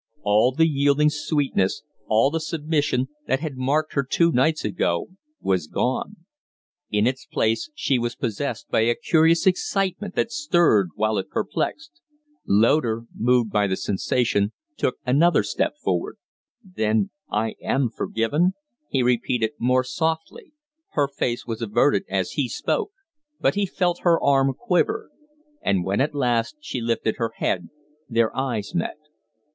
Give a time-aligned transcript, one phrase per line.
[0.23, 5.67] All the yielding sweetness, all the submission, that had marked her two nights ago was
[5.67, 6.25] gone;
[6.89, 12.01] in its place she was possessed by a curious excitement that stirred while it perplexed.
[12.47, 16.17] Loder, moved by the sensation, took another step forward.
[16.63, 18.53] "Then I am forgiven?"
[18.89, 20.51] he repeated, more softly.
[20.93, 22.89] Her face was averted as he spoke,
[23.39, 25.11] but he felt hen arm quiver;
[25.61, 27.69] and when at last she lifted her head,
[28.09, 28.97] their eyes met.